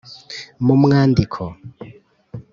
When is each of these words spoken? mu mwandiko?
mu 0.65 0.75
mwandiko? 0.83 1.41